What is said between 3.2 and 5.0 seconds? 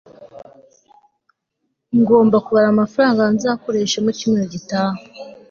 nzakoresha mucyumweru gitaha